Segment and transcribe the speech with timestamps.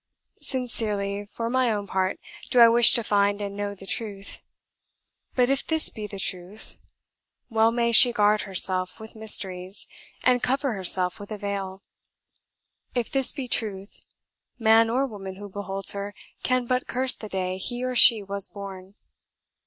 [0.41, 2.19] "Sincerely, for my own part,
[2.49, 4.39] do I wish to find and know the Truth;
[5.35, 6.79] but if this be Truth,
[7.51, 9.85] well may she guard herself with mysteries,
[10.23, 11.83] and cover herself with a veil.
[12.95, 13.99] If this be Truth,
[14.57, 18.47] man or woman who beholds her can but curse the day he or she was
[18.47, 18.95] born.